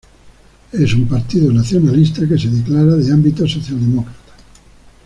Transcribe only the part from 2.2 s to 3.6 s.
que se declara de ámbito